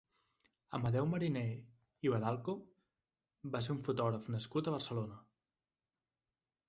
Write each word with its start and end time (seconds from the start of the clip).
Amadeu 0.77 1.09
Mariné 1.09 1.43
i 2.07 2.11
Vadalaco 2.13 2.55
va 3.57 3.63
ser 3.67 3.75
un 3.77 3.85
fotògraf 3.91 4.31
nascut 4.37 4.71
a 4.71 4.75
Barcelona. 4.79 5.21